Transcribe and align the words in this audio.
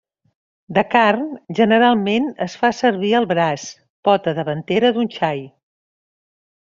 De 0.77 0.83
carn, 0.93 1.25
generalment 1.59 2.25
es 2.47 2.55
fa 2.63 2.71
servir 2.79 3.11
el 3.21 3.27
braç, 3.35 3.65
pota 4.09 4.33
davantera 4.39 4.91
d'un 4.97 5.13
xai. 5.21 5.45